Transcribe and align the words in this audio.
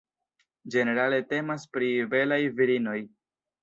Ĝenerale 0.75 1.21
temas 1.35 1.69
pri 1.77 1.93
belaj 2.17 2.43
virinoj. 2.61 3.01